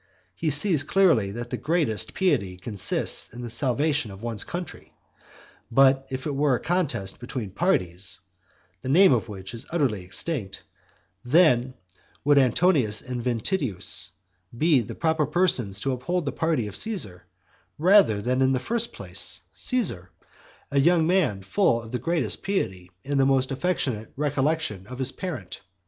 He 0.33 0.49
sees 0.49 0.81
clearly 0.81 1.29
that 1.29 1.51
the 1.51 1.57
greatest 1.57 2.15
piety 2.15 2.57
consists 2.57 3.31
in 3.31 3.43
the 3.43 3.51
salvation 3.51 4.09
of 4.09 4.23
one's 4.23 4.43
country. 4.43 4.95
But 5.69 6.07
if 6.09 6.25
it 6.25 6.33
were 6.33 6.55
a 6.55 6.59
contest 6.59 7.19
between 7.19 7.51
parties, 7.51 8.17
the 8.81 8.89
name 8.89 9.13
of 9.13 9.29
which 9.29 9.53
is 9.53 9.67
utterly 9.69 10.03
extinct, 10.03 10.63
then 11.23 11.75
would 12.23 12.39
Antonius 12.39 13.03
and 13.03 13.23
Ventidius 13.23 14.09
be 14.57 14.79
the 14.81 14.95
proper 14.95 15.27
persons 15.27 15.79
to 15.81 15.91
uphold 15.93 16.25
the 16.25 16.31
party 16.31 16.65
of 16.65 16.75
Caesar, 16.77 17.27
rather 17.77 18.23
than 18.23 18.41
in 18.41 18.53
the 18.53 18.59
first 18.59 18.93
place, 18.93 19.41
Caesar, 19.53 20.09
a 20.71 20.79
young 20.79 21.05
man 21.05 21.43
full 21.43 21.79
of 21.79 21.91
the 21.91 21.99
greatest 21.99 22.41
piety 22.43 22.89
and 23.05 23.19
the 23.19 23.25
most 23.27 23.51
affectionate 23.51 24.11
recollection 24.15 24.87
of 24.87 24.97
his 24.97 25.11
parent? 25.11 25.61